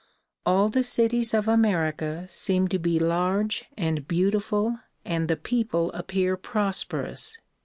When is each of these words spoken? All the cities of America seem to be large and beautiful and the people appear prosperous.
All 0.47 0.67
the 0.69 0.81
cities 0.81 1.31
of 1.31 1.47
America 1.47 2.25
seem 2.27 2.67
to 2.69 2.79
be 2.79 2.97
large 2.97 3.65
and 3.77 4.07
beautiful 4.07 4.79
and 5.05 5.27
the 5.27 5.37
people 5.37 5.91
appear 5.91 6.35
prosperous. 6.37 7.37